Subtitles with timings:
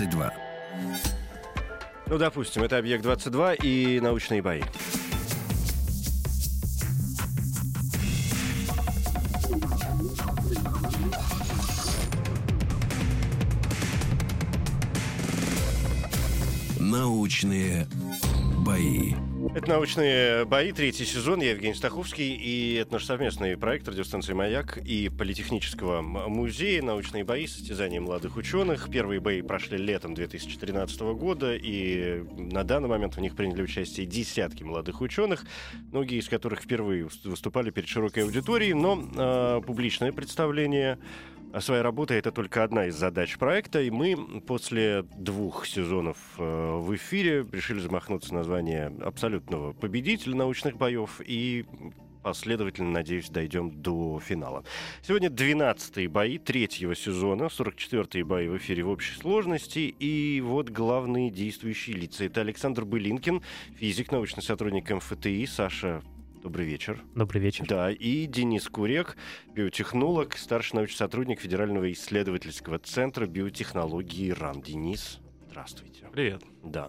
[0.00, 0.32] 22.
[2.06, 4.62] Ну, допустим, это «Объект-22» и научные бои.
[16.78, 17.86] Научные.
[19.60, 21.42] Это «Научные бои», третий сезон.
[21.42, 27.46] Я Евгений Стаховский, и это наш совместный проект радиостанции «Маяк» и Политехнического музея «Научные бои.
[27.46, 28.88] Состязания молодых ученых».
[28.90, 34.62] Первые бои прошли летом 2013 года, и на данный момент в них приняли участие десятки
[34.62, 35.44] молодых ученых,
[35.92, 40.98] многие из которых впервые выс- выступали перед широкой аудиторией, но э, публичное представление
[41.58, 46.94] своей работы это только одна из задач проекта, и мы после двух сезонов э, в
[46.94, 51.66] эфире решили замахнуться на звание абсолютного победителя научных боев и
[52.22, 54.64] последовательно, надеюсь, дойдем до финала.
[55.02, 61.30] Сегодня 12-е бои третьего сезона, 44-е бои в эфире в общей сложности, и вот главные
[61.30, 62.24] действующие лица.
[62.24, 63.42] Это Александр Былинкин,
[63.76, 66.02] физик, научный сотрудник МФТИ, Саша
[66.42, 67.02] Добрый вечер.
[67.14, 67.66] Добрый вечер.
[67.68, 69.18] Да, и Денис Курек,
[69.54, 74.62] биотехнолог, старший научный сотрудник Федерального исследовательского центра биотехнологии РАН.
[74.62, 75.18] Денис,
[75.48, 76.06] здравствуйте.
[76.10, 76.42] Привет.
[76.64, 76.88] Да.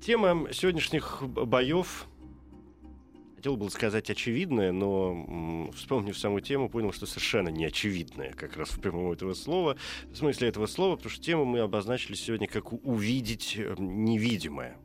[0.00, 2.08] Тема сегодняшних боев,
[3.36, 8.70] хотел бы сказать очевидная, но вспомнив саму тему, понял, что совершенно не очевидная, как раз
[8.70, 9.76] в прямом этого слова,
[10.10, 14.76] в смысле этого слова, потому что тему мы обозначили сегодня как увидеть э, невидимое.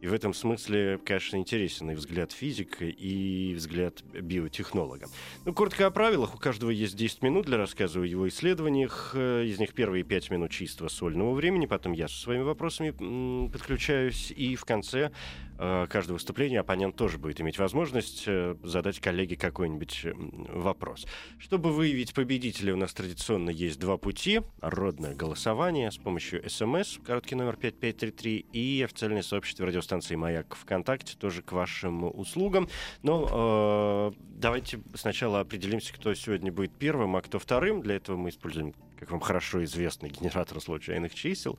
[0.00, 5.08] И в этом смысле, конечно, интересен и взгляд физика, и взгляд биотехнолога.
[5.44, 6.34] Ну, коротко о правилах.
[6.34, 9.12] У каждого есть 10 минут для рассказа о его исследованиях.
[9.14, 14.32] Э, Из них первые 5 минут чистого сольного времени, потом я со своими вопросами подключаюсь,
[14.34, 15.10] и в конце
[15.58, 20.06] э, каждого выступления оппонент тоже будет иметь возможность э, задать коллеге какой-нибудь
[20.48, 21.06] вопрос.
[21.38, 24.40] Чтобы выявить победителя, у нас традиционно есть два пути.
[24.62, 31.42] Родное голосование с помощью СМС, короткий номер 5533, и официальное сообщество радиостанции «Маяк» ВКонтакте тоже
[31.42, 32.68] к вашим услугам.
[33.02, 37.82] Но э, давайте сначала определимся, кто сегодня будет первым, а кто вторым.
[37.82, 41.58] Для этого мы используем, как вам хорошо известный, генератор случайных чисел.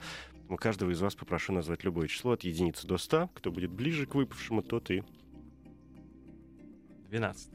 [0.50, 3.30] У каждого из вас попрошу назвать любое число от единицы до 100.
[3.34, 5.04] Кто будет ближе к выпавшему, тот и
[7.10, 7.50] 12.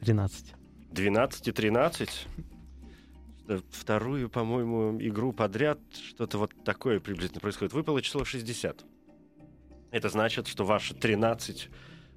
[0.00, 0.54] 13.
[0.92, 2.26] 12 и 13.
[3.48, 7.72] Что Вторую, по-моему, игру подряд что-то вот такое приблизительно происходит.
[7.72, 8.84] Выпало число 60.
[9.90, 11.70] Это значит, что ваши 13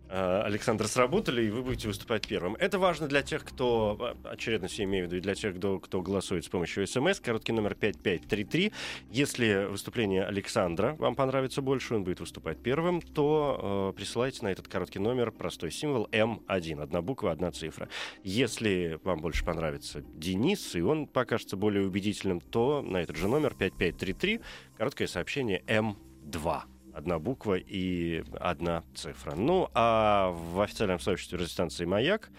[0.09, 2.55] э, Александр сработали, и вы будете выступать первым.
[2.55, 5.79] Это важно для тех, кто, э, очередно все имею в виду, и для тех, кто,
[5.79, 8.73] кто голосует с помощью СМС, короткий номер 5533.
[9.09, 14.67] Если выступление Александра вам понравится больше, он будет выступать первым, то э, присылайте на этот
[14.67, 17.87] короткий номер простой символ М1, одна буква, одна цифра.
[18.21, 23.55] Если вам больше понравится Денис, и он покажется более убедительным, то на этот же номер
[23.57, 24.41] 5533
[24.75, 26.63] короткое сообщение М2
[26.93, 29.35] одна буква и одна цифра.
[29.35, 32.29] Ну, а в официальном сообществе радиостанции «Маяк»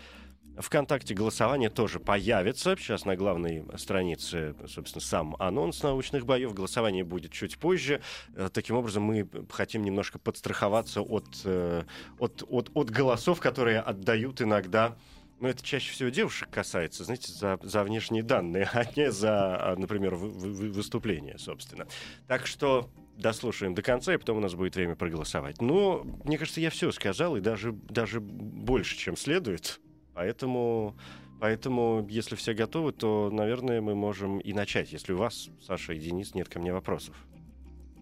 [0.59, 2.77] ВКонтакте голосование тоже появится.
[2.77, 6.53] Сейчас на главной странице, собственно, сам анонс научных боев.
[6.53, 8.03] Голосование будет чуть позже.
[8.35, 11.85] Э, Таким образом, мы хотим немножко подстраховаться от, э,
[12.19, 14.97] от, от, от голосов, которые отдают иногда
[15.41, 19.77] ну, это чаще всего девушек касается, знаете, за, за внешние данные, а не за, а,
[19.77, 21.89] например, вы- вы- выступление, собственно.
[22.29, 25.61] Так что дослушаем до конца, и потом у нас будет время проголосовать.
[25.61, 29.81] Но, мне кажется, я все сказал, и даже, даже больше, чем следует.
[30.15, 30.97] Поэтому,
[31.41, 34.93] поэтому, если все готовы, то, наверное, мы можем и начать.
[34.93, 37.15] Если у вас, Саша и Денис, нет ко мне вопросов.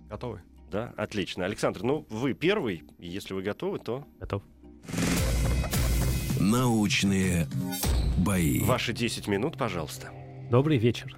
[0.09, 0.43] Готовы?
[0.71, 1.45] Да, отлично.
[1.45, 4.43] Александр, ну, вы первый, и если вы готовы, то Готов.
[6.39, 7.47] Научные
[8.19, 8.61] бои.
[8.61, 10.11] ваши 10 минут, пожалуйста.
[10.51, 11.17] Добрый вечер.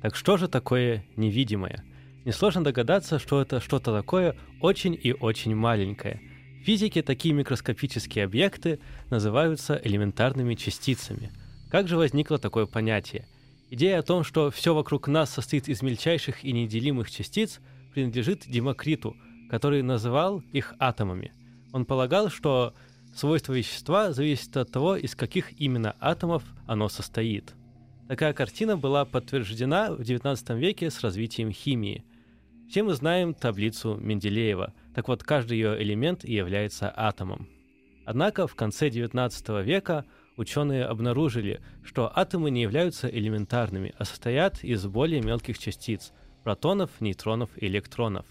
[0.00, 1.84] Так что же такое невидимое?
[2.24, 6.20] Несложно догадаться, что это что-то такое очень и очень маленькое.
[6.60, 8.78] В физике такие микроскопические объекты
[9.10, 11.32] называются элементарными частицами.
[11.70, 13.26] Как же возникло такое понятие?
[13.70, 17.60] Идея о том, что все вокруг нас состоит из мельчайших и неделимых частиц,
[17.92, 19.16] принадлежит Демокриту,
[19.50, 21.32] который называл их атомами.
[21.72, 22.74] Он полагал, что
[23.14, 27.54] свойства вещества зависят от того, из каких именно атомов оно состоит.
[28.08, 32.04] Такая картина была подтверждена в XIX веке с развитием химии.
[32.68, 37.48] Все мы знаем таблицу Менделеева, так вот каждый ее элемент и является атомом.
[38.04, 40.04] Однако в конце XIX века
[40.36, 46.12] ученые обнаружили, что атомы не являются элементарными, а состоят из более мелких частиц–
[46.42, 48.26] протонов, нейтронов и электронов.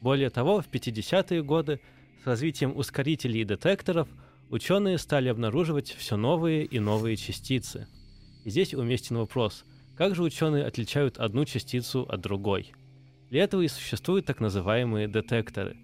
[0.00, 1.80] Более того, в 50-е годы
[2.22, 4.08] с развитием ускорителей и детекторов
[4.48, 7.86] ученые стали обнаруживать все новые и новые частицы.
[8.44, 9.64] И здесь уместен вопрос,
[9.96, 12.72] как же ученые отличают одну частицу от другой?
[13.30, 15.76] Для этого и существуют так называемые детекторы.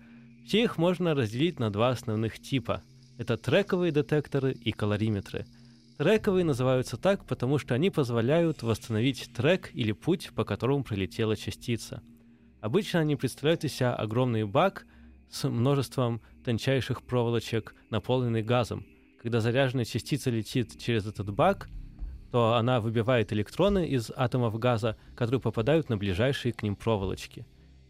[0.45, 2.83] Все их можно разделить на два основных типа–
[3.19, 5.47] это трековые детекторы и калориметры.
[5.97, 12.03] Трековые называются так, потому что они позволяют восстановить трек или путь, по которому пролетела частица.
[12.61, 14.87] Обычно они представляют из себя огромный бак
[15.31, 18.85] с множеством тончайших проволочек, наполненный газом.
[19.23, 21.71] Когда заряженная частица летит через этот бак,
[22.31, 27.47] то она выбивает электроны из атомов газа, которые попадают на ближайшие к ним проволочки.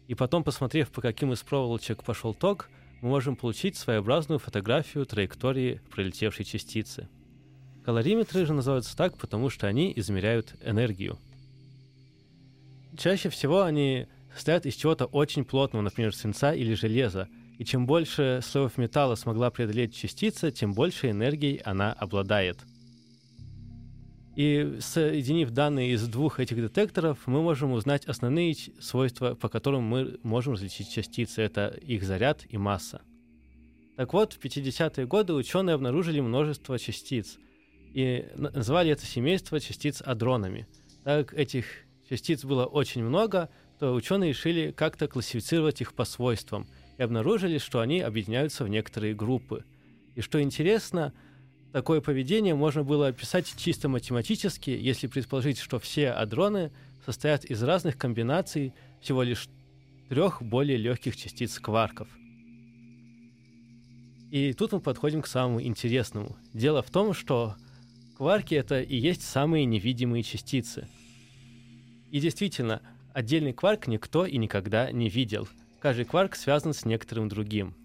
[0.07, 2.69] И потом, посмотрев, по каким из проволочек пошел ток,
[3.01, 7.09] мы можем получить своеобразную фотографию траектории пролетевшей частицы.
[7.83, 11.17] Калориметры же называются так, потому что они измеряют энергию.
[12.97, 18.39] Чаще всего они состоят из чего-то очень плотного, например, свинца или железа, и чем больше
[18.43, 22.59] слоев металла смогла преодолеть частица, тем больше энергией она обладает–
[24.37, 30.19] и соединив данные из двух этих детекторов, мы можем узнать основные свойства, по которым мы
[30.21, 31.41] можем различить частицы.
[31.41, 33.01] Это их заряд и масса.
[33.95, 37.39] Так вот, в 50-е годы ученые обнаружили множество частиц
[37.95, 40.67] и назвали это семейство частиц адронами.
[41.03, 41.65] Так этих
[42.07, 43.49] частиц было очень много,
[43.79, 46.67] то ученые решили как-то классифицировать их по свойствам
[46.99, 49.65] и обнаружили, что они объединяются в некоторые группы.
[50.13, 51.11] И что интересно–
[51.77, 56.71] Такое поведение можно было описать чисто математически, если предположить, что все адроны
[57.05, 59.47] состоят из разных комбинаций всего лишь
[60.09, 62.07] трех более легких частиц кварков.
[64.31, 66.35] И тут мы подходим к самому интересному.
[66.51, 67.55] Дело в том, что
[68.17, 70.87] кварки— это и есть самые невидимые частицы.
[72.09, 72.81] И действительно,
[73.13, 75.47] отдельный кварк никто и никогда не видел.
[75.79, 77.75] Каждый кварк связан с некоторым другим.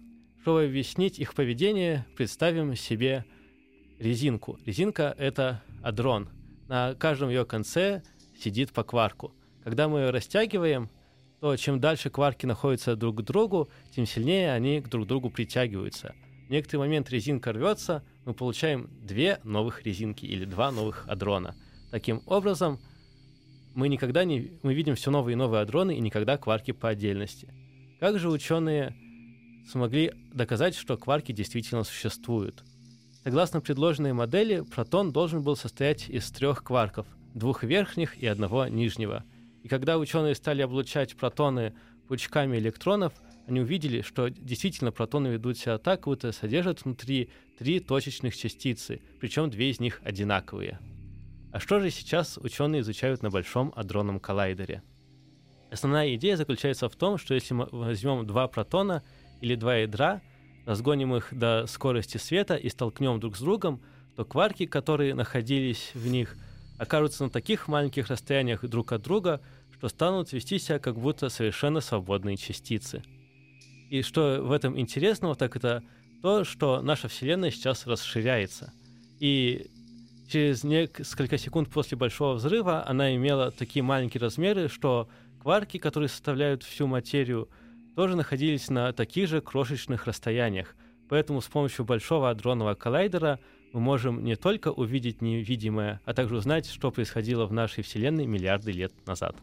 [0.41, 3.23] Чтобы объяснить их поведение, представим себе
[3.99, 4.59] резинку.
[4.65, 6.29] Резинка— это адрон.
[6.67, 8.03] На каждом ее конце
[8.39, 9.33] сидит по кварку.
[9.63, 10.89] Когда мы ее растягиваем,
[11.39, 16.15] то чем дальше кварки находятся друг к другу, тем сильнее они к друг другу притягиваются.
[16.47, 21.55] В некоторый момент резинка рвется, мы получаем две новых резинки или два новых адрона.
[21.91, 22.79] Таким образом,
[23.73, 27.53] мы никогда не мы видим все новые и новые адроны и никогда кварки по отдельности.
[27.99, 28.95] Как же ученые
[29.69, 32.63] смогли доказать, что кварки действительно существуют?
[33.23, 39.23] Согласно предложенной модели, протон должен был состоять из трех кварков, двух верхних и одного нижнего.
[39.63, 41.73] И когда ученые стали облучать протоны
[42.09, 43.13] пучками электронов,
[43.47, 49.49] они увидели, что действительно протоны ведут себя так, будто содержат внутри три точечных частицы, причем
[49.49, 50.79] две из них одинаковые.
[51.53, 54.83] А что же сейчас ученые изучают на Большом адронном коллайдере?
[55.71, 59.01] Основная идея заключается в том, что если мы возьмем два протона
[59.39, 60.21] или два ядра–
[60.65, 63.81] разгоним их до скорости света и столкнем друг с другом,
[64.15, 66.35] то кварки, которые находились в них,
[66.77, 69.41] окажутся на таких маленьких расстояниях друг от друга,
[69.73, 73.03] что станут вести себя как будто совершенно свободные частицы.
[73.89, 75.83] И что в этом интересного, так это
[76.21, 78.71] то, что наша Вселенная сейчас расширяется.
[79.19, 79.67] И
[80.29, 85.09] через несколько секунд после Большого взрыва она имела такие маленькие размеры, что
[85.41, 87.49] кварки, которые составляют всю материю,
[87.95, 90.75] тоже находились на таких же крошечных расстояниях,
[91.09, 93.39] поэтому с помощью большого адронного коллайдера
[93.71, 98.71] мы можем не только увидеть невидимое, а также узнать, что происходило в нашей Вселенной миллиарды
[98.71, 99.35] лет назад.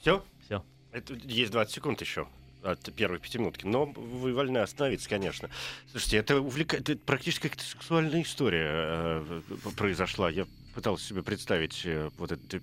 [0.00, 0.24] Все?
[0.44, 0.64] Все.
[0.92, 2.26] Это есть 20 секунд еще
[2.62, 5.50] от первой пятиминутки, но вы вольны остановиться, конечно.
[5.90, 6.76] Слушайте, это, увлека...
[6.76, 9.40] это практически как сексуальная история э,
[9.76, 10.30] произошла.
[10.30, 12.60] Я пытался себе представить э, вот это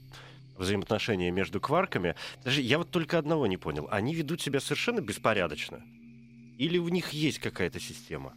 [0.60, 2.16] взаимоотношения между кварками.
[2.44, 3.88] Даже я вот только одного не понял.
[3.90, 5.82] Они ведут себя совершенно беспорядочно?
[6.58, 8.34] Или у них есть какая-то система?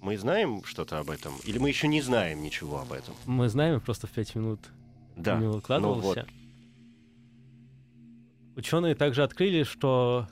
[0.00, 1.34] Мы знаем что-то об этом?
[1.44, 3.14] Или мы еще не знаем ничего об этом?
[3.26, 4.60] Мы знаем, просто в пять минут
[5.16, 5.38] да.
[5.38, 6.02] не выкладывался.
[6.06, 6.28] Ну вот.
[8.56, 10.28] Ученые также открыли, что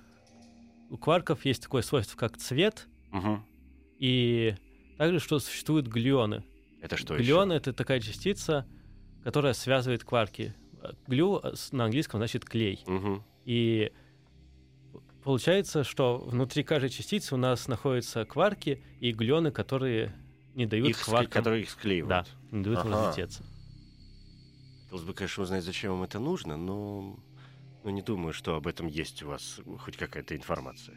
[0.91, 3.41] у кварков есть такое свойство, как цвет, угу.
[3.99, 4.55] и
[4.97, 6.45] также, что существуют глюоны.
[6.81, 7.57] Это что еще?
[7.57, 8.67] это такая частица,
[9.25, 10.55] которая связывает кварки
[11.07, 12.83] глю на английском значит клей.
[12.87, 13.25] Угу.
[13.45, 13.93] И
[15.25, 20.15] получается, что внутри каждой частицы у нас находятся кварки и глюоны, которые
[20.55, 21.31] не дают их кваркам...
[21.31, 22.09] Которые их склеивают.
[22.09, 22.91] Да, не дают ага.
[22.91, 23.43] разлететься.
[24.85, 27.19] Хотелось бы, конечно, узнать, зачем вам это нужно, но,
[27.83, 30.97] но не думаю, что об этом есть у вас хоть какая-то информация.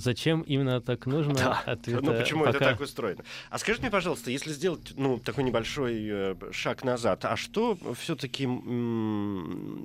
[0.00, 1.34] Зачем именно так нужно?
[1.34, 1.62] Да.
[1.66, 3.22] Ответа Ну почему пока- это так устроено?
[3.50, 8.46] А скажите мне, пожалуйста, если сделать ну, такой небольшой э, шаг назад, а что все-таки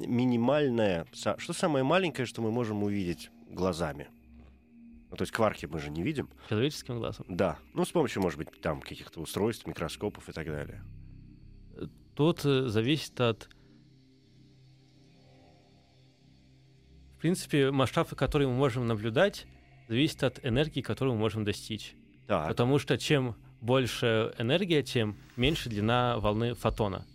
[0.07, 4.07] минимальное, са- что самое маленькое, что мы можем увидеть глазами?
[5.09, 6.29] Ну, то есть кварки мы же не видим.
[6.47, 7.25] Человеческим глазом.
[7.27, 7.59] Да.
[7.73, 10.81] Ну, с помощью, может быть, там каких-то устройств, микроскопов и так далее.
[12.15, 13.49] Тут э, зависит от...
[17.17, 19.45] В принципе, масштаб, который мы можем наблюдать,
[19.87, 21.95] зависит от энергии, которую мы можем достичь.
[22.27, 22.47] Так.
[22.47, 27.05] Потому что чем больше энергия, тем меньше длина волны фотона.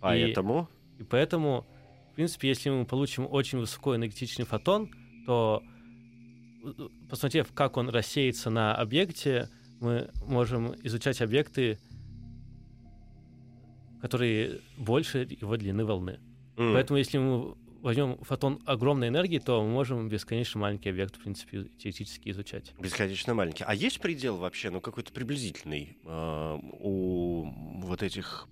[0.00, 0.68] Поэтому...
[0.98, 1.66] И поэтому,
[2.12, 4.90] в принципе, если мы получим очень высокоэнергетичный фотон,
[5.26, 5.62] то,
[7.10, 11.78] посмотрев, как он рассеется на объекте, мы можем изучать объекты,
[14.00, 16.18] которые больше его длины волны.
[16.56, 17.54] м, Поэтому, если мы
[17.86, 22.74] возьмем фотон огромной энергии, то мы можем бесконечно маленький объект, в принципе, теоретически изучать.
[22.80, 23.62] Бесконечно маленький.
[23.64, 27.44] А есть предел вообще, ну, какой-то приблизительный э, у
[27.84, 28.48] вот этих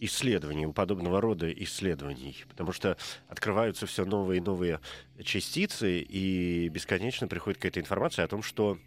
[0.00, 2.36] исследований, у подобного рода исследований?
[2.48, 2.96] Потому что
[3.28, 4.80] открываются все новые и новые
[5.22, 8.78] частицы, и бесконечно приходит какая-то информация о том, что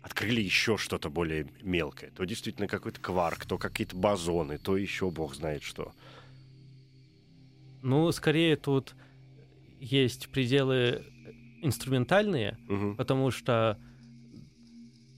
[0.00, 2.12] открыли еще что-то более мелкое.
[2.12, 5.92] То действительно какой-то кварк, то какие-то бозоны, то еще бог знает что.
[7.82, 8.94] Ну, скорее тут
[9.80, 11.04] есть пределы
[11.62, 12.96] инструментальные, Мгм.
[12.96, 13.78] потому что,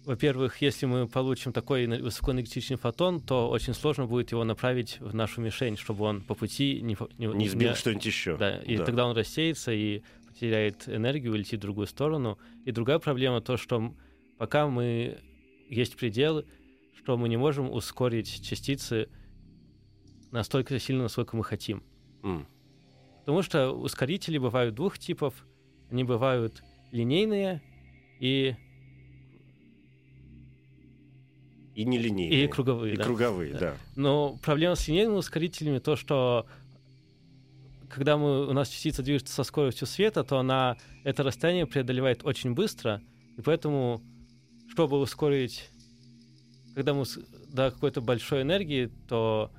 [0.04, 5.14] во-первых, если мы получим такой эне- высокоэнергетичный фотон, то очень сложно будет его направить в
[5.14, 8.36] нашу мишень, чтобы он по пути не, фо- Не сбил что-нибудь еще.
[8.36, 8.84] Да, и Да.
[8.84, 12.38] тогда он рассеется и потеряет энергию, улетит в другую сторону.
[12.64, 13.94] И другая проблема то, что
[14.38, 15.18] пока мы
[15.68, 16.44] есть предел,
[16.96, 19.08] что мы не можем ускорить частицы
[20.32, 21.82] настолько сильно, насколько мы хотим.
[22.22, 22.46] М.
[23.24, 25.46] Потому что ускорители бывают двух типов.
[25.90, 27.62] Они бывают линейные
[28.18, 28.54] и,
[31.74, 32.44] И нелинейные.
[32.44, 32.94] и круговые.
[32.94, 33.04] И да.
[33.04, 33.58] круговые, Да.
[33.58, 33.76] да.
[33.96, 36.46] Но проблема с линейными ускорителями то, что
[37.88, 42.54] когда мы, у нас частица движется со скоростью света, то она это расстояние преодолевает очень
[42.54, 43.02] быстро,
[43.36, 44.02] и поэтому,
[44.70, 45.68] чтобы ускорить,
[46.74, 47.04] когда мы
[47.52, 49.50] до какой-то большой энергии, то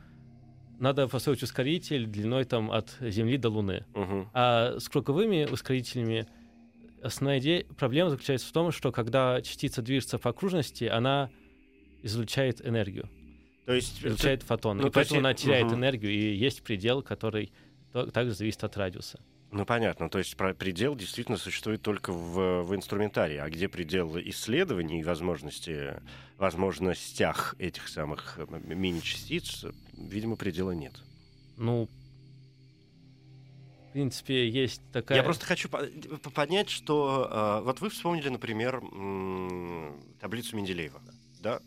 [0.83, 3.85] надо построить ускоритель длиной там от Земли до Луны.
[3.95, 4.29] Мгм.
[4.33, 6.27] А с круговыми ускорителями
[7.01, 11.29] основная идея, проблема заключается в том, что когда частица движется по окружности, она
[12.03, 13.09] излучает энергию,
[13.65, 14.05] То есть...
[14.05, 14.81] излучает фотоны.
[14.81, 15.75] ну, и то есть поэтому я- она теряет мгм.
[15.75, 17.51] энергию, и есть предел, который
[17.93, 19.19] то- также зависит от радиуса.
[19.53, 20.09] Ну, понятно.
[20.09, 23.37] То есть про- предел действительно существует только в, в инструментарии.
[23.37, 25.93] А где предел исследований и возможности,
[26.39, 30.93] возможностях этих самых э, мини-частиц, видимо, предела нет.
[31.57, 31.87] Ну,
[33.89, 35.19] в принципе, есть такая...
[35.19, 35.85] Я просто хочу по-
[36.23, 37.59] по- понять, что...
[37.61, 38.81] э, вот вы вспомнили, например,
[40.19, 40.99] таблицу Менделеева.
[41.41, 41.59] Да?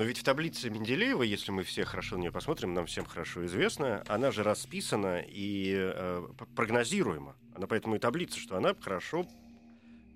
[0.00, 3.44] Но ведь в таблице Менделеева, если мы все хорошо на нее посмотрим, нам всем хорошо
[3.44, 6.26] известна, она же расписана и э,
[6.56, 7.36] прогнозируема.
[7.54, 9.26] Она поэтому и таблица, что она хорошо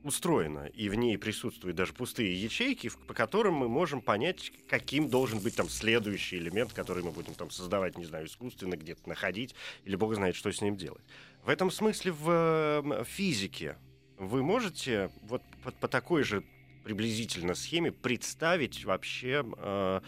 [0.02, 5.38] устроена, и в ней присутствуют даже пустые ячейки, по которым мы можем понять, каким должен
[5.40, 9.96] быть там следующий элемент, который мы будем там создавать, не знаю, искусственно где-то находить, или
[9.96, 11.04] бог знает, что с ним делать.
[11.44, 13.76] В этом смысле в э, физике
[14.16, 16.42] вы можете вот по, по такой же
[16.84, 20.00] приблизительно схеме представить вообще, э,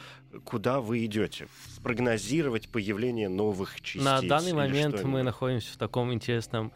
[0.45, 4.05] куда вы идете, спрогнозировать появление новых частиц.
[4.05, 6.73] На данный момент мы находимся в таком интересном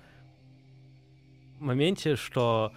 [1.59, 2.73] моменте, что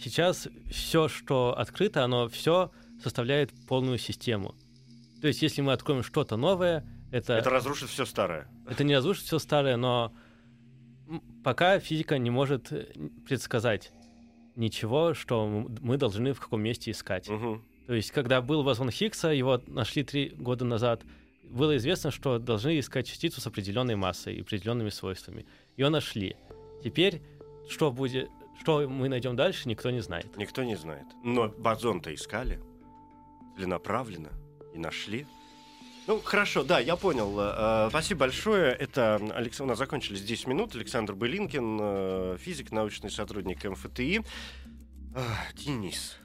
[0.00, 2.70] сейчас все, что открыто, оно все
[3.02, 4.54] составляет полную систему.
[5.20, 8.48] То есть, если мы откроем что-то новое, это, Это это, разрушит все старое.
[8.84, 10.14] не разрушит все старое, но
[11.42, 12.68] пока физика не может
[13.26, 13.92] предсказать
[14.56, 15.46] ничего, что
[15.80, 17.28] мы должны в каком месте искать.
[17.28, 17.62] Мгм.
[17.86, 21.02] То есть, когда был бозон Хиггса, его нашли три года назад,
[21.42, 25.44] было известно, что должны искать частицу с определенной массой и определенными свойствами.
[25.76, 26.36] Ее нашли.
[26.82, 27.20] Теперь,
[27.68, 28.30] что будет,
[28.60, 30.36] что мы найдем дальше, никто не знает.
[30.36, 31.04] Никто не знает.
[31.22, 32.60] Но бозон-то искали,
[33.56, 34.30] целенаправленно
[34.74, 35.26] и нашли.
[36.08, 37.32] Ну, хорошо, да, я понял.
[37.38, 38.72] Э, Спасибо большое.
[38.72, 39.60] Это Алекс...
[39.60, 40.74] у нас закончились 10 минут.
[40.74, 44.22] Александр Былинкин, э, физик, научный сотрудник МФТИ.
[45.54, 46.16] Денис,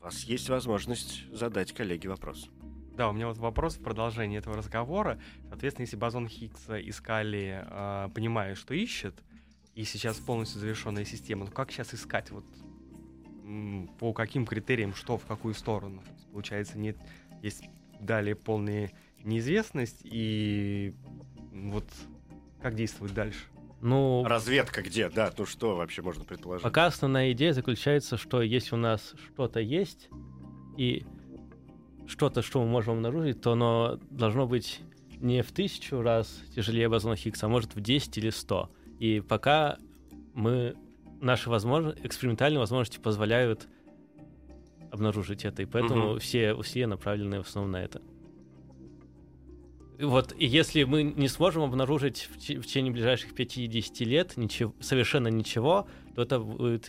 [0.00, 2.48] у вас есть возможность задать коллеге вопрос.
[2.96, 5.20] Да, у меня вот вопрос в продолжении этого разговора.
[5.48, 9.22] Соответственно, если бозон Хиггса искали, э, понимая, что ищет,
[9.76, 12.32] и сейчас полностью завершенная система, то как сейчас искать?
[12.32, 12.44] Вот
[14.00, 16.02] по каким критериям, что в какую сторону?
[16.32, 16.96] Получается, нет,
[17.40, 17.62] есть
[18.00, 20.94] далее полные неизвестность и
[21.52, 21.84] вот
[22.62, 23.44] как действовать дальше.
[23.80, 25.32] Ну, Разведка где, да?
[25.36, 26.64] Ну что вообще можно предположить?
[26.64, 30.08] пока основная идея заключается, что если у нас что-то есть,
[30.76, 31.04] и
[32.06, 34.80] что-то, что мы можем обнаружить, то оно должно быть
[35.20, 38.70] не в тысячу раз тяжелее бозона Хиггса, а может в 10 или 100.
[38.98, 39.78] И пока
[40.34, 40.74] мы,
[41.20, 43.68] наши возможности, экспериментальные возможности позволяют
[44.90, 46.18] обнаружить это, и поэтому Мгм.
[46.20, 48.00] все усилия направлены в основном на это.
[49.98, 54.72] И Вот, и если мы не сможем обнаружить в, в течение ближайших 5-10 лет ничего,
[54.80, 56.88] совершенно ничего, то это будет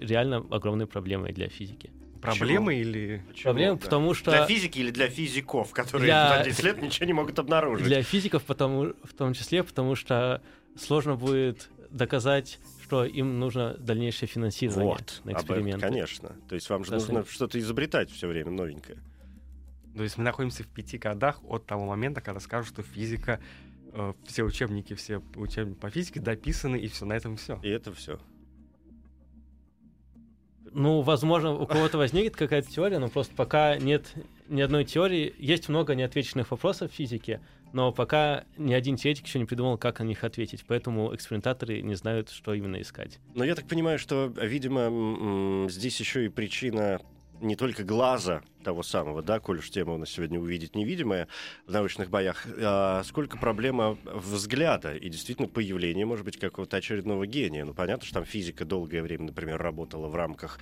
[0.00, 1.90] реально огромной проблемой для физики.
[2.20, 3.22] Проблемы или...
[3.28, 3.84] Почему, Проблема, да?
[3.84, 4.30] потому что...
[4.32, 7.86] Для физики или для физиков, которые Для- за 10 лет ничего не могут обнаружить?
[7.86, 10.42] Для физиков потому, в том числе, потому что
[10.76, 12.58] сложно будет доказать,
[12.90, 15.80] что им нужно дальнейшее финансирование Вот, на эксперименты.
[15.86, 16.34] конечно.
[16.48, 18.98] То есть вам же Да, нужно что-то изобретать все время новенькое.
[19.94, 23.38] То есть мы находимся в пяти годах от того момента, когда скажут, что физика,
[23.92, 27.60] э, все учебники, все учебники по физике дописаны, и все, на этом все.
[27.62, 28.18] И это все.
[30.72, 34.12] Ну, возможно, у кого-то возникнет какая-то теория, но просто пока нет
[34.48, 35.32] ни одной теории.
[35.38, 37.40] Есть много неотвеченных вопросов в физике,
[37.72, 40.64] но пока ни один теоретик еще не придумал, как на них ответить.
[40.66, 43.18] Поэтому экспериментаторы не знают, что именно искать.
[43.34, 47.00] Но я так понимаю, что, видимо, здесь еще и причина
[47.40, 51.26] не только глаза того самого, да, коль уж тема у нас сегодня увидеть невидимое
[51.66, 57.64] в научных боях, а сколько проблема взгляда и действительно появление, может быть, какого-то очередного гения.
[57.64, 60.58] Ну, понятно, что там физика долгое время, например, работала в рамках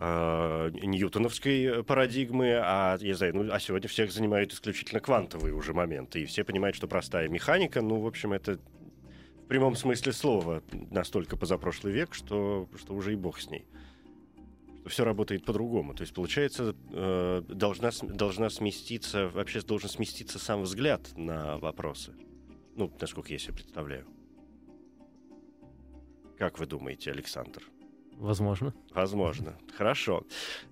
[0.00, 6.22] э, ньютоновской парадигмы, а, я знаю, ну, а сегодня всех занимают исключительно квантовые уже моменты,
[6.22, 8.58] и все понимают, что простая механика, ну, в общем, это
[9.44, 13.66] в прямом смысле слова настолько позапрошлый век, что, что уже и бог с ней.
[14.86, 15.92] Все работает по-другому.
[15.92, 22.14] То есть, получается, э, должна, должна сместиться, вообще должен сместиться сам взгляд на вопросы.
[22.76, 24.06] Ну, насколько я себе представляю.
[26.38, 27.62] Как вы думаете, Александр?
[28.20, 28.74] Возможно.
[28.94, 29.56] Возможно.
[29.78, 30.24] Хорошо.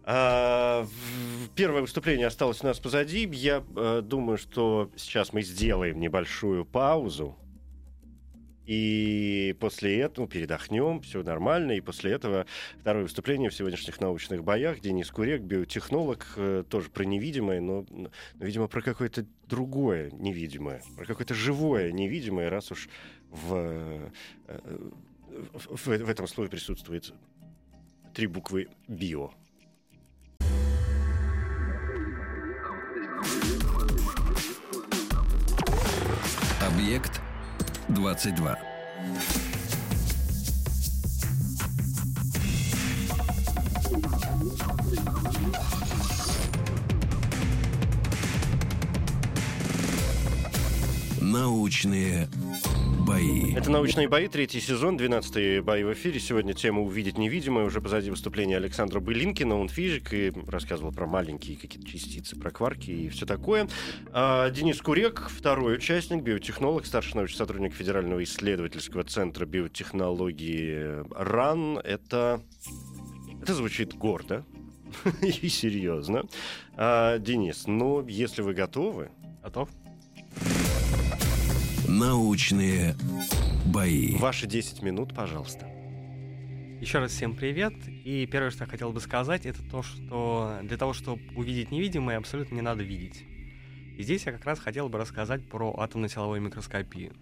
[0.05, 0.87] А,
[1.57, 3.27] Первое выступление осталось у нас позади.
[3.33, 7.37] Я э, думаю, что сейчас мы сделаем небольшую паузу.
[8.67, 11.73] И после этого передохнем, все нормально.
[11.73, 12.45] И после этого
[12.81, 14.81] второе выступление в сегодняшних научных боях.
[14.81, 21.07] Денис Курек, биотехнолог, э, тоже про невидимое, но, но, видимо, про какое-то другое невидимое, про
[21.07, 22.91] какое-то живое невидимое, раз уж
[23.31, 24.11] в, э,
[25.55, 27.15] в- в этом слове присутствует
[28.19, 29.31] три буквы био.
[36.61, 37.21] Объект
[37.87, 38.59] 22.
[51.21, 52.29] Научные
[53.19, 53.53] бои.
[53.55, 56.21] Это «Научные бои», третий сезон, 12 бои в эфире.
[56.21, 57.65] Сегодня тема «Увидеть невидимое».
[57.65, 59.59] Уже позади выступления Александра Былинкина.
[59.59, 63.69] Он физик и рассказывал про маленькие какие-то частицы, про кварки и все такое.
[64.13, 71.79] А, Денис Курек, второй участник, биотехнолог, старший научный сотрудник Федерального исследовательского центра биотехнологии РАН.
[71.79, 72.41] Это,
[73.43, 74.45] это звучит гордо
[75.23, 76.25] и серьезно.
[76.77, 79.11] А, Денис, ну, если вы готовы,
[79.49, 79.71] Готов?
[81.89, 82.95] Научные
[83.65, 84.15] бои.
[84.17, 85.67] ваши 10 минут, пожалуйста.
[86.83, 87.73] Еще раз всем привет.
[88.05, 92.19] И первое, что я хотел бы сказать, это то, что для того, чтобы увидеть невидимое,
[92.19, 93.25] абсолютно не надо видеть.
[93.97, 97.15] И здесь я как раз хотел бы рассказать про атомно-силовую микроскопию.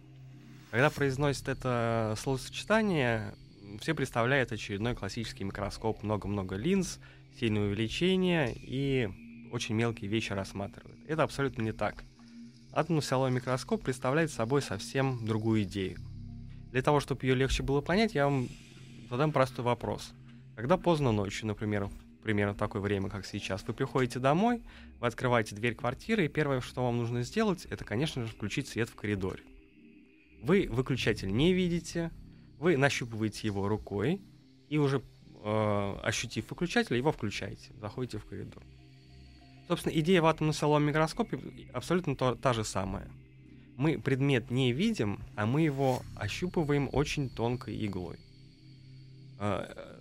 [0.72, 3.35] Когда произносят это словосочетание,
[3.81, 6.98] все представляют очередной классический микроскоп, много-много линз,
[7.38, 9.09] сильное увеличение и
[9.52, 10.98] очень мелкие вещи рассматривают.
[11.07, 12.02] Это абсолютно не так.
[12.77, 15.99] Атомно-силовой микроскоп представляет собой совсем другую идею.
[16.73, 18.51] Для того, чтобы ее легче было понять, я вам
[19.09, 20.12] задам простой вопрос.
[20.57, 21.89] Когда поздно ночью, например,
[22.23, 24.62] примерно в такое время, как сейчас, вы приходите домой,
[25.01, 28.91] вы открываете дверь квартиры, и первое, что вам нужно сделать, это, конечно же, включить свет
[28.91, 29.43] в коридоре.
[30.43, 32.11] Вы выключатель не видите,
[32.59, 34.21] вы нащупываете его рукой,
[34.69, 35.01] и уже
[35.43, 38.62] э, ощутив выключатель, его включаете, заходите в коридор.
[39.68, 41.40] Собственно, идея в атомно-силовом микроскопе
[41.72, 43.09] абсолютно то- та же самая.
[43.76, 48.18] Мы предмет не видим, а мы его ощупываем очень тонкой иглой.
[49.38, 49.96] Э,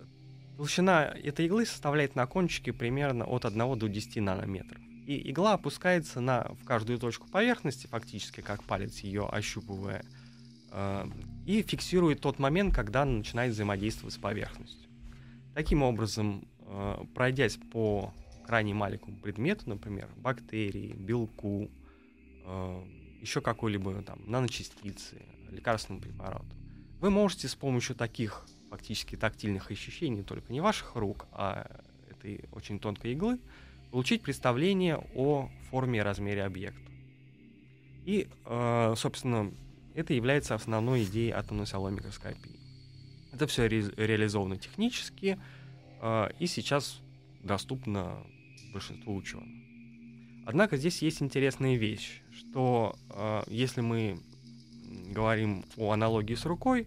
[0.56, 4.80] Толщина этой иглы составляет на кончике примерно от 1 до 10 нанометров.
[5.06, 10.02] И игла опускается на, в каждую точку поверхности, фактически как палец ее ощупывая,
[10.72, 11.06] э,
[11.44, 14.88] и фиксирует тот момент, когда она начинает взаимодействовать с поверхностью.
[15.54, 18.14] Таким образом, э, пройдясь по
[18.46, 21.68] крайне маленькому предмету, например, бактерии, белку,
[22.44, 22.84] э,
[23.20, 26.46] еще какой-либо там наночастицы, лекарственному препарату,
[27.00, 32.78] вы можете с помощью таких фактически тактильных ощущений, только не ваших рук, а этой очень
[32.78, 33.38] тонкой иглы,
[33.90, 36.90] получить представление о форме и размере объекта.
[38.04, 39.52] И, э, собственно,
[39.94, 42.60] это является основной идеей атомной солой микроскопии.
[43.32, 45.38] Это все ре- реализовано технически
[46.00, 47.00] э, и сейчас
[47.42, 48.26] доступно
[48.76, 49.48] большинству ученых.
[50.46, 54.20] Однако здесь есть интересная вещь, что э, если мы
[55.10, 56.86] говорим о аналогии с рукой,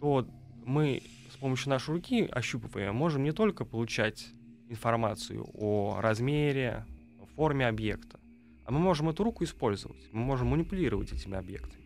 [0.00, 0.26] то
[0.64, 4.28] мы с помощью нашей руки, ощупывая, можем не только получать
[4.68, 6.86] информацию о размере,
[7.20, 8.20] о форме объекта,
[8.64, 11.82] а мы можем эту руку использовать, мы можем манипулировать этими объектами.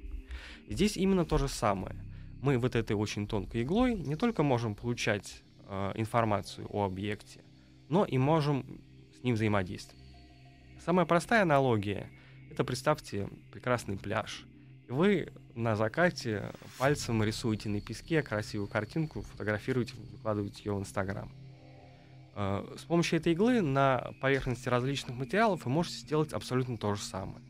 [0.66, 1.96] И здесь именно то же самое.
[2.42, 7.42] Мы вот этой очень тонкой иглой не только можем получать э, информацию о объекте,
[7.88, 8.81] но и можем
[9.20, 10.04] с ним взаимодействовать.
[10.85, 12.09] Самая простая аналогия—
[12.50, 14.44] это представьте прекрасный пляж.
[14.88, 21.31] Вы на закате пальцем рисуете на песке красивую картинку, фотографируете, выкладываете ее в Инстаграм.
[22.35, 27.02] Э, с помощью этой иглы на поверхности различных материалов вы можете сделать абсолютно то же
[27.02, 27.44] самое.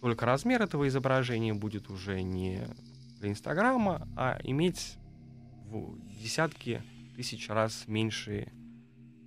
[0.00, 2.66] Только размер этого изображения будет уже не
[3.20, 4.98] для Инстаграма, а иметь
[5.66, 6.82] в десятки
[7.16, 8.48] тысяч раз меньший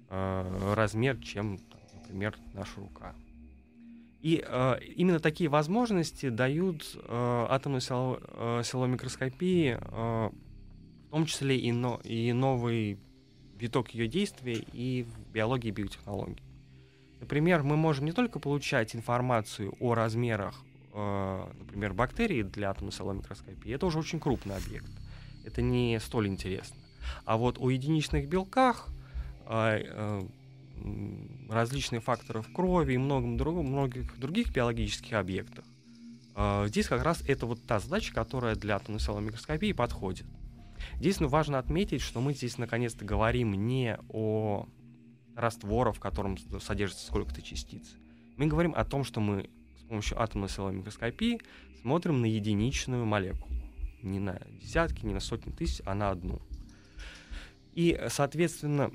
[0.09, 1.57] э, размер, чем,
[2.07, 3.13] например, наша рука.
[4.21, 10.29] И э, именно такие возможности дают э, атомной силовой, э, микроскопии, э,
[11.07, 12.99] в том числе и, но, и новый
[13.57, 16.43] виток ее действия и в биологии и биотехнологии.
[17.19, 23.17] Например, мы можем не только получать информацию о размерах, э, например, бактерий для атомной силовой
[23.17, 24.91] микроскопии, это уже очень крупный объект,
[25.45, 26.77] это не столь интересно.
[27.25, 28.87] А вот о единичных белках,
[29.45, 30.27] э, э,
[31.49, 35.65] различных факторов крови и многом друг, многих других биологических объектах,
[36.35, 40.25] э, здесь как раз это вот та задача, которая для атомной силовой микроскопии подходит.
[40.99, 44.67] Здесь ну, важно отметить, что мы здесь наконец-то говорим не о
[45.35, 47.95] растворе, в котором содержится сколько-то частиц.
[48.37, 51.39] Мы говорим о том, что мы с помощью атомной силовой микроскопии
[51.81, 53.55] смотрим на единичную молекулу.
[54.01, 56.41] Не на десятки, не на сотни тысяч, а на одну.
[57.73, 58.91] И, соответственно,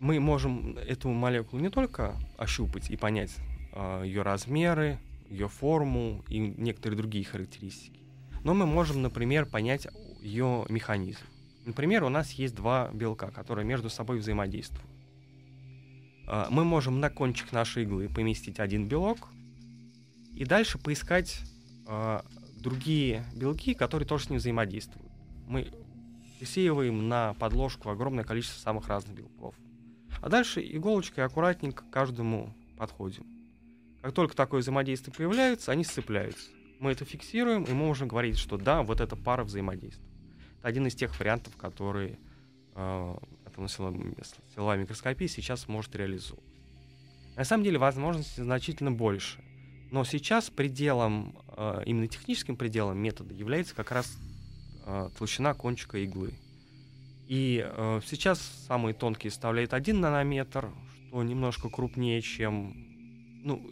[0.00, 3.34] мы можем эту молекулу не только ощупать и понять
[3.72, 8.00] э, ее размеры, ее форму и некоторые другие характеристики,
[8.44, 9.88] но мы можем, например, понять
[10.20, 11.20] ее механизм.
[11.64, 14.86] Например, у нас есть два белка, которые между собой взаимодействуют.
[16.26, 19.28] Э, мы можем на кончик нашей иглы поместить один белок
[20.34, 21.40] и дальше поискать
[21.86, 22.20] э,
[22.58, 25.10] другие белки, которые тоже с ним взаимодействуют.
[25.46, 25.72] Мы
[26.38, 29.54] присеиваем на подложку огромное количество самых разных белков.
[30.20, 33.26] А дальше иголочкой аккуратненько к каждому подходим.
[34.02, 36.50] Как только такое взаимодействие появляется, они сцепляются.
[36.78, 40.10] Мы это фиксируем, и мы можем говорить, что да, вот эта пара взаимодействует.
[40.58, 42.18] Это один из тех вариантов, которые
[42.74, 43.16] э,
[43.68, 46.44] силовая микроскопия сейчас может реализовывать.
[47.36, 49.42] На самом деле возможностей значительно больше.
[49.90, 54.16] Но сейчас пределом, э, именно техническим пределом метода является как раз
[54.84, 56.32] э, толщина кончика иглы.
[57.26, 60.70] И э, сейчас самые тонкие составляют 1 нанометр,
[61.16, 62.76] что немножко крупнее, чем,
[63.42, 63.66] ну,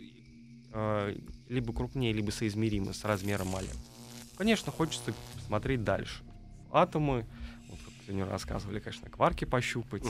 [0.72, 1.16] э,
[1.50, 3.78] либо крупнее, либо соизмеримо с размером молекул.
[4.38, 5.12] Конечно, хочется
[5.46, 6.22] смотреть дальше.
[6.72, 7.26] Атомы,
[7.68, 10.04] вот как сегодня рассказывали, конечно, кварки пощупать.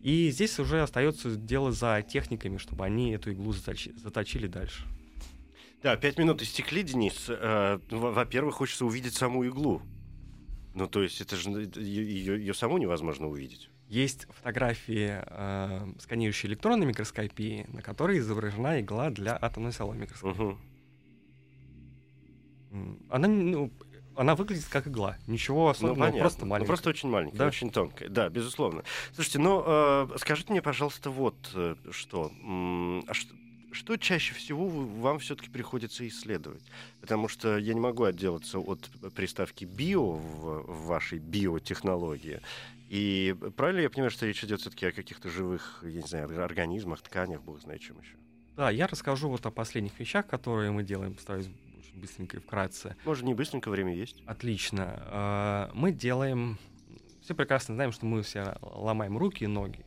[0.00, 4.86] И здесь уже остается дело за техниками, чтобы они эту иглу заточи, заточили дальше.
[5.82, 7.26] Да, пять минут истекли, Денис.
[7.28, 9.82] Э, во-первых, хочется увидеть саму иглу.
[10.74, 13.70] Ну, то есть это же ее, ее саму невозможно увидеть.
[13.88, 20.40] Есть фотографии э, сканирующей электронной микроскопии, на которой изображена игла для атомной силовой микроскопии.
[20.42, 20.58] Угу.
[23.08, 23.72] Она, ну,
[24.14, 25.18] она выглядит как игла.
[25.26, 26.60] Ничего ну, особенного, ну, просто маленькая.
[26.60, 27.46] Ну, просто очень маленькая, да?
[27.46, 28.08] очень тонкая.
[28.08, 28.84] Да, безусловно.
[29.12, 32.30] Слушайте, ну, э, скажите мне, пожалуйста, вот э, что.
[33.08, 33.34] А что
[33.72, 36.62] что чаще всего вам все-таки приходится исследовать?
[37.00, 42.40] Потому что я не могу отделаться от приставки био в, в вашей биотехнологии.
[42.88, 47.00] И правильно я понимаю, что речь идет все-таки о каких-то живых, я не знаю, организмах,
[47.02, 48.16] тканях, бог знает чем еще?
[48.56, 52.96] Да, я расскажу вот о последних вещах, которые мы делаем, постараюсь очень быстренько и вкратце.
[53.04, 54.22] Может, не быстренько, время есть.
[54.26, 55.02] Отлично.
[55.06, 56.58] А, мы делаем...
[57.22, 59.86] Все прекрасно знаем, что мы все ломаем руки и ноги.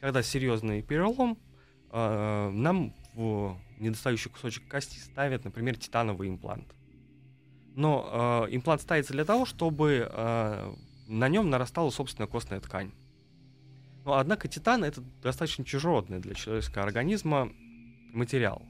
[0.00, 1.38] Когда серьезный перелом,
[1.90, 6.74] а, нам в недостающий кусочек кости ставят, например, титановый имплант.
[7.74, 10.74] Но э, имплант ставится для того, чтобы э,
[11.06, 12.92] на нем нарастала собственная костная ткань.
[14.04, 17.50] Но, однако титан это достаточно чужеродный для человеческого организма
[18.12, 18.62] материал.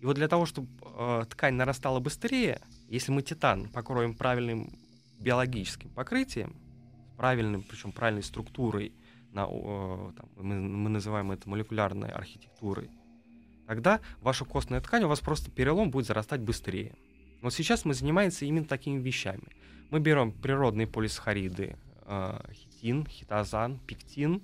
[0.00, 4.78] И И вот для того, чтобы э, ткань нарастала быстрее, если мы титан покроем правильным
[5.18, 6.54] биологическим покрытием,
[7.16, 8.92] правильным, причем правильной структурой,
[9.32, 12.88] на, э, там, мы, мы называем это молекулярной архитектурой,
[13.66, 16.94] тогда ваша костная ткань, у вас просто перелом будет зарастать быстрее.
[17.42, 19.44] Вот сейчас мы занимаемся именно такими вещами.
[19.90, 21.76] Мы берем природные полисахариды,
[22.06, 24.42] э, хитин, хитозан, пектин,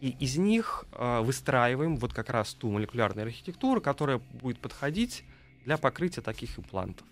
[0.00, 5.24] и из них э, выстраиваем вот как раз ту молекулярную архитектуру, которая будет подходить
[5.64, 7.06] для покрытия таких имплантов.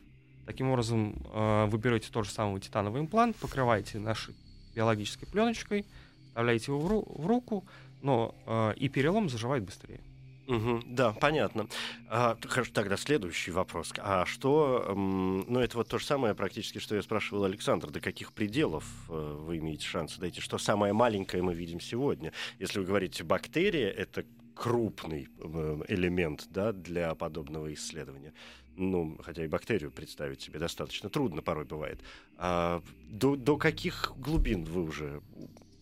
[0.46, 4.34] Таким образом, э, вы берете тот же самый титановый имплант, покрываете нашей
[4.74, 5.84] биологической пленочкой,
[6.28, 7.64] вставляете его в, ру- в руку,
[8.02, 10.00] но э, и перелом заживает быстрее.
[10.46, 11.66] Угу, да, понятно.
[12.08, 12.36] А,
[12.72, 13.92] тогда следующий вопрос.
[13.98, 18.32] А что, ну это вот то же самое практически, что я спрашивал Александр, до каких
[18.32, 20.40] пределов э, вы имеете шансы дойти?
[20.40, 22.32] Что самое маленькое мы видим сегодня?
[22.60, 28.32] Если вы говорите бактерия, это крупный э, элемент да, для подобного исследования.
[28.76, 32.00] Ну, хотя и бактерию представить себе достаточно трудно порой бывает.
[32.36, 35.22] А до, до каких глубин вы уже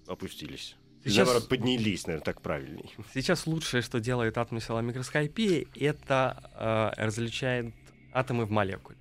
[0.07, 0.77] опустились?
[1.05, 1.27] Сейчас...
[1.27, 2.95] Наоборот, поднялись, наверное, так правильней.
[3.12, 7.75] Сейчас лучшее, что делает атомная микроскопия, это э, различает
[8.12, 8.99] атомы в молекуле.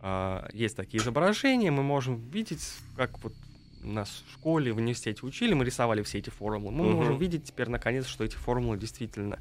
[0.00, 2.62] Э, есть такие изображения, мы можем видеть,
[2.96, 3.34] как вот
[3.82, 6.72] нас в школе, в университете учили, мы рисовали все эти формулы.
[6.72, 6.96] Мы угу.
[6.98, 9.40] можем видеть теперь, наконец, что эти формулы действительно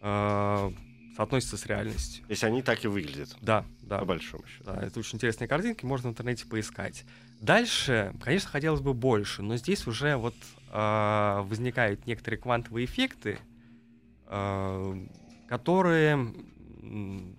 [0.00, 0.70] э,
[1.16, 2.24] соотносятся с реальностью.
[2.24, 3.36] То есть они так и выглядят?
[3.40, 3.98] Да, да.
[3.98, 4.64] По большому счету.
[4.64, 7.04] Да, это очень интересные картинки, можно в интернете поискать.
[7.42, 10.36] Дальше, конечно, хотелось бы больше, но здесь уже вот
[10.70, 13.40] э, возникают некоторые квантовые эффекты,
[14.28, 15.06] э,
[15.48, 16.32] которые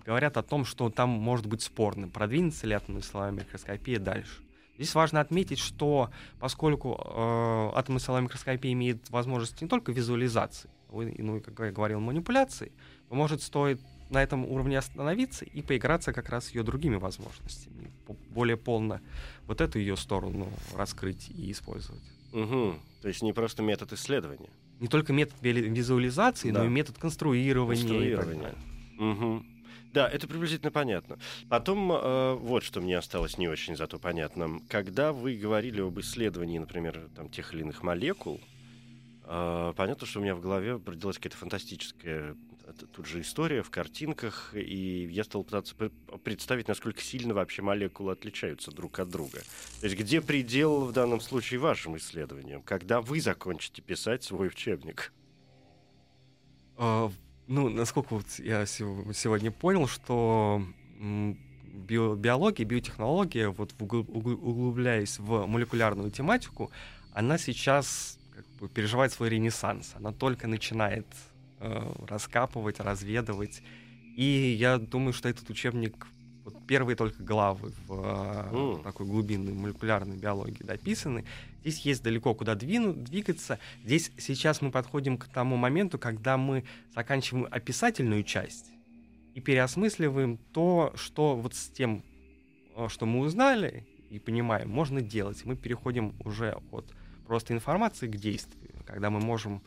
[0.06, 4.44] говорят о том, что там может быть спорно, продвинется ли атомная силовая микроскопия дальше.
[4.76, 11.38] Здесь важно отметить, что поскольку э, атомная силовая микроскопия имеет возможность не только визуализации, ну
[11.38, 12.74] и, как я говорил, манипуляции,
[13.08, 17.83] то может стоит на этом уровне остановиться и поиграться как раз ее другими возможностями,
[18.30, 19.00] более полно
[19.48, 22.04] вот эту ее сторону раскрыть и использовать.
[22.32, 22.76] Угу.
[23.02, 24.50] То есть не просто метод исследования.
[24.80, 26.60] Не только метод визуализации, да.
[26.60, 27.82] но и метод конструирования.
[27.82, 28.56] Конструирования.
[29.00, 29.46] Угу.
[29.94, 31.20] Да, это приблизительно понятно.
[31.50, 34.63] Потом э, вот что мне осталось не очень зато понятным.
[34.68, 38.42] Когда вы говорили об исследовании, например, там, тех или иных молекул,
[39.26, 42.36] э, понятно, что у меня в голове родилась какая-то фантастическая
[42.95, 45.76] тут же история в картинках, и я стал пытаться
[46.23, 49.39] представить, насколько сильно вообще молекулы отличаются друг от друга.
[49.82, 52.62] То есть где предел в данном случае вашим исследованиям?
[52.62, 55.13] Когда вы закончите писать свой учебник?
[56.78, 57.12] А,
[57.47, 60.63] ну, насколько вот я сегодня понял, что
[60.99, 66.71] био биология, биотехнология, вот углубляясь в молекулярную тематику,
[67.12, 69.93] она сейчас как бы переживает свой ренессанс.
[69.95, 71.06] Она только начинает
[72.08, 73.62] раскапывать, разведывать.
[74.15, 76.08] И я думаю, что этот учебник
[76.43, 78.84] вот первые только главы в mm.
[78.84, 81.26] такой глубинной молекулярной биологии дописаны.
[81.62, 83.60] Здесь есть далеко куда двину, двигаться.
[83.84, 88.71] Здесь сейчас мы подходим к тому моменту, когда мы заканчиваем описательную часть
[89.34, 92.04] и переосмысливаем то, что вот с тем,
[92.76, 95.45] э, что мы узнали и понимаем, можно делать.
[95.45, 96.93] Мы переходим уже от
[97.26, 99.62] просто информации к действию, когда мы можем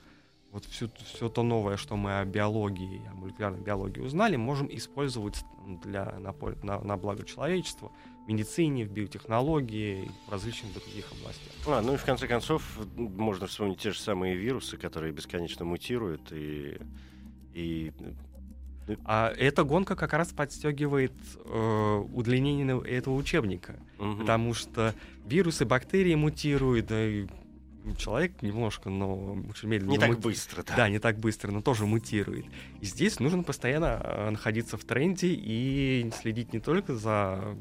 [0.57, 5.45] вот всю, все то новое, что мы о биологии, о молекулярной биологии узнали, можем использовать
[5.85, 7.93] для, на, на, на благо человечества
[8.25, 11.53] в медицине, в биотехнологии, в различных других областях.
[11.67, 12.63] А, ну и в конце концов
[12.97, 16.79] можно вспомнить те же самые вирусы, которые бесконечно мутируют и,
[17.53, 17.93] и
[18.87, 21.13] ну, а эта гонка как раз подстегивает
[21.45, 24.21] э, удлинение этого учебника, угу.
[24.21, 24.95] потому что
[25.27, 27.27] вирусы, бактерии мутируют, да, и
[27.95, 29.91] человек немножко, но очень медленно.
[29.91, 30.21] Не так мут...
[30.21, 30.77] быстро, да.
[30.77, 32.47] Да, не так быстро, но тоже мутирует.
[32.81, 37.57] И здесь нужно постоянно э, находиться в тренде и следить не только за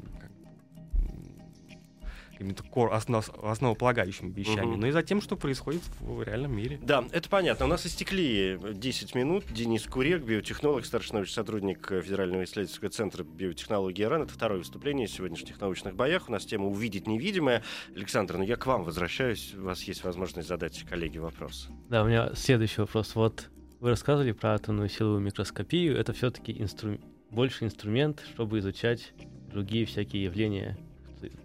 [2.36, 4.76] какими-то кор, основ, основополагающими вещами, угу.
[4.76, 6.78] но и за тем, что происходит в реальном мире.
[6.82, 7.64] Да, это понятно.
[7.64, 9.44] У нас истекли 10 минут.
[9.50, 14.22] Денис Курек, биотехнолог, старший научный сотрудник Федерального исследовательского центра биотехнологии РАН.
[14.22, 16.28] Это второе выступление в сегодняшних научных боях.
[16.28, 17.62] У нас тема «Увидеть невидимое».
[17.94, 19.54] Александр, ну я к вам возвращаюсь.
[19.54, 21.68] У вас есть возможность задать коллеге вопрос.
[21.88, 23.14] Да, у меня следующий вопрос.
[23.14, 23.48] Вот
[23.80, 25.96] вы рассказывали про атомную силовую микроскопию.
[25.96, 26.98] Это все-таки инстру...
[27.30, 29.14] больше инструмент, чтобы изучать
[29.50, 30.76] другие всякие явления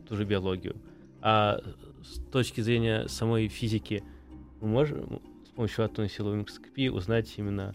[0.07, 0.75] ту же биологию.
[1.21, 1.60] А
[2.03, 4.03] с точки зрения самой физики,
[4.60, 7.73] мы можем с помощью атомной силовой микроскопии узнать именно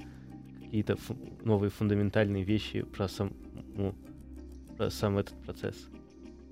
[0.63, 0.97] какие-то
[1.45, 3.33] новые фундаментальные вещи про сам,
[3.75, 3.95] ну,
[4.77, 5.77] про сам этот процесс,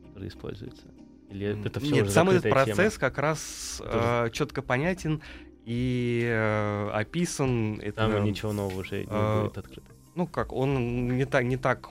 [0.07, 0.87] который используется?
[1.31, 3.01] Или это все Нет, сам этот процесс тема?
[3.01, 5.21] как раз э, четко понятен
[5.65, 7.81] и э, описан.
[7.97, 9.91] Там это, ничего нового уже не э, будет открыто.
[10.15, 11.89] ну как, он не так, не так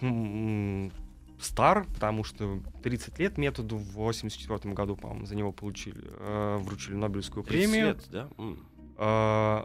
[1.44, 6.96] стар, потому что 30 лет методу в 84 году, по-моему, за него получили, э, вручили
[6.96, 7.88] Нобелевскую 30 премию.
[7.88, 8.30] лет, да?
[8.38, 8.60] М.
[8.98, 9.64] Э,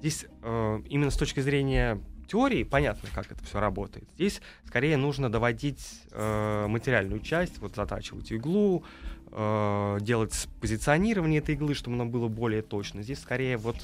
[0.00, 4.08] здесь э, именно с точки зрения теории понятно, как это все работает.
[4.14, 8.84] Здесь скорее нужно доводить э, материальную часть, вот затачивать иглу,
[9.32, 13.02] э, делать позиционирование этой иглы, чтобы оно было более точно.
[13.02, 13.76] Здесь скорее вот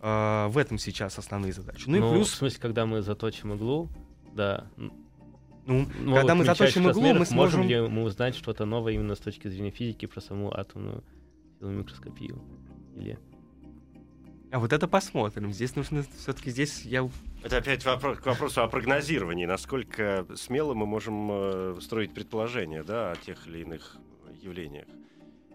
[0.00, 1.84] э, в этом сейчас основные задачи.
[1.86, 3.88] Ну, Ну, и в плюс, смысле, когда мы заточим иглу,
[4.34, 4.66] да.
[5.66, 7.68] Ну, новых когда мы заточим иглу, мы размеров, можем сможем...
[7.68, 11.04] ли мы узнать что-то новое именно с точки зрения физики про саму атомную
[11.58, 12.42] силу микроскопию?
[12.96, 13.18] Или...
[14.50, 15.52] А вот это посмотрим.
[15.52, 17.08] Здесь нужно все-таки здесь я
[17.44, 19.46] Это опять вопрос, к вопросу о прогнозировании.
[19.46, 23.96] Насколько смело мы можем э, строить предположения да, о тех или иных
[24.42, 24.86] явлениях.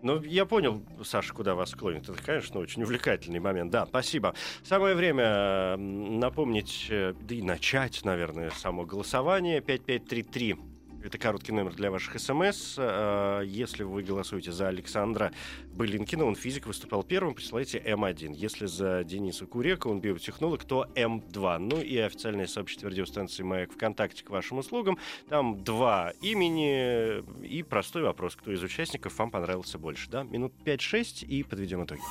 [0.05, 2.07] Ну, я понял, Саша, куда вас клонит.
[2.07, 3.71] Это, конечно, очень увлекательный момент.
[3.71, 4.35] Да, спасибо.
[4.63, 9.61] Самое время напомнить, э, да и начать, наверное, само голосование.
[9.61, 10.74] 5533.
[11.05, 12.75] Это короткий номер для ваших смс.
[12.79, 15.31] Э, Если вы голосуете за Александра
[15.75, 18.33] Былинкина, он физик, выступал первым, присылайте М1.
[18.33, 21.57] Если за Дениса Курека, он биотехнолог, то М2.
[21.59, 24.97] Ну и официальное сообщество радиостанции «Маяк» ВКонтакте к вашим услугам.
[25.29, 30.09] Там два имени и простой вопрос, кто из участников вам понравился больше.
[30.09, 30.23] Да?
[30.23, 32.01] Минут 5-6 и подведем итоги.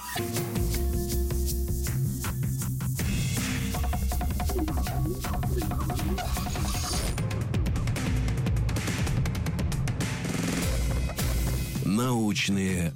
[11.96, 12.92] Научные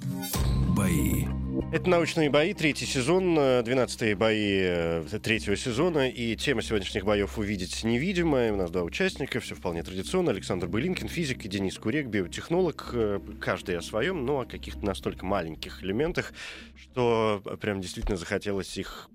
[0.75, 1.23] бои.
[1.71, 6.09] Это «Научные бои», третий сезон, э, 12 бои э, третьего сезона.
[6.09, 8.51] И тема сегодняшних боев «Увидеть невидимое».
[8.51, 10.31] У нас два участника, все вполне традиционно.
[10.31, 12.89] Александр Былинкин, физик, и Денис Курек, биотехнолог.
[12.91, 16.33] Э, Каждый о своем, но о каких-то настолько маленьких элементах,
[16.75, 19.09] что прям действительно захотелось их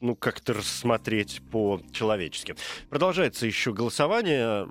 [0.00, 2.56] ну, как-то рассмотреть по-человечески.
[2.88, 4.68] Продолжается еще голосование,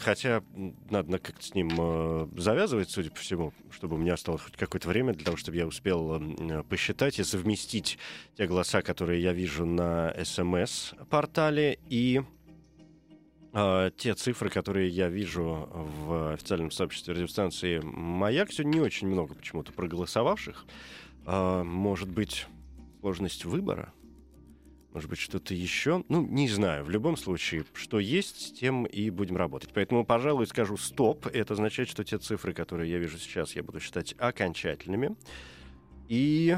[0.00, 0.42] хотя
[0.90, 4.88] надо как-то с ним э, завязывать, судя по всему, чтобы у меня осталось хоть какое-то
[4.88, 6.22] время для того, чтобы я успел
[6.68, 7.98] посчитать и совместить
[8.36, 12.22] те голоса, которые я вижу на СМС-портале, и
[13.52, 18.50] э, те цифры, которые я вижу в официальном сообществе радиостанции «Маяк».
[18.52, 20.64] Сегодня не очень много почему-то проголосовавших.
[21.26, 22.46] Э, может быть,
[23.00, 23.92] сложность выбора?
[24.92, 26.04] Может быть, что-то еще?
[26.08, 26.84] Ну, не знаю.
[26.84, 29.70] В любом случае, что есть, с тем и будем работать.
[29.72, 31.26] Поэтому, пожалуй, скажу стоп.
[31.28, 35.16] Это означает, что те цифры, которые я вижу сейчас, я буду считать окончательными.
[36.08, 36.56] И...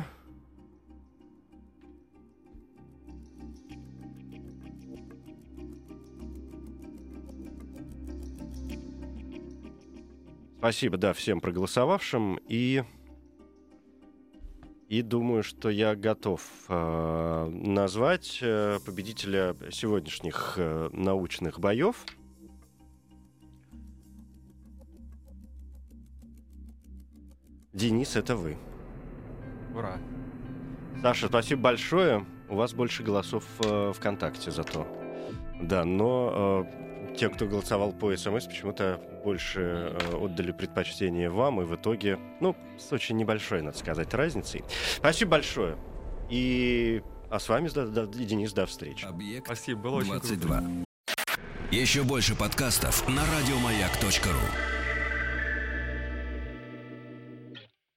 [10.59, 12.41] Спасибо, да, всем проголосовавшим.
[12.49, 12.83] И
[14.89, 22.05] и думаю, что я готов э, назвать э, победителя сегодняшних э, научных боев.
[27.73, 28.57] Денис, это вы.
[29.75, 29.99] Ура.
[31.03, 32.25] Саша, спасибо большое.
[32.49, 34.87] У вас больше голосов э, ВКонтакте зато.
[35.61, 41.65] Да, но э, те, кто голосовал по СМС, почему-то больше э, отдали предпочтение вам, и
[41.65, 44.65] в итоге, ну, с очень небольшой, надо сказать, разницей.
[44.97, 45.77] Спасибо большое.
[46.31, 49.05] И а с вами, да, да, Денис, до встречи.
[49.05, 50.37] Объект Спасибо, было очень круто.
[50.37, 50.63] 22.
[51.73, 54.74] Еще больше подкастов на радиомаяк.ру.